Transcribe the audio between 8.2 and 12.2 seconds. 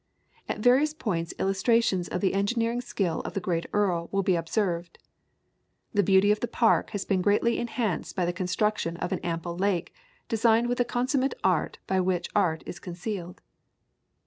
the construction of an ample lake, designed with the consummate art by